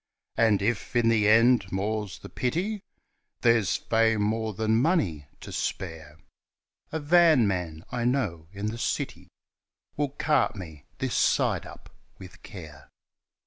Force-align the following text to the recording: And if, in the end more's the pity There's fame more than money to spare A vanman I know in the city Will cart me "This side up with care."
And 0.35 0.63
if, 0.63 0.95
in 0.95 1.09
the 1.09 1.27
end 1.29 1.71
more's 1.71 2.17
the 2.17 2.27
pity 2.29 2.81
There's 3.41 3.77
fame 3.77 4.23
more 4.23 4.51
than 4.55 4.81
money 4.81 5.27
to 5.41 5.51
spare 5.51 6.17
A 6.91 6.99
vanman 6.99 7.83
I 7.91 8.03
know 8.05 8.47
in 8.51 8.65
the 8.71 8.79
city 8.79 9.27
Will 9.95 10.09
cart 10.09 10.55
me 10.55 10.87
"This 10.97 11.13
side 11.15 11.67
up 11.67 11.91
with 12.17 12.41
care." 12.41 12.89